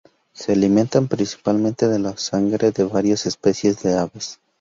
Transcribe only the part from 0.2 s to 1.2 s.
Se alimentan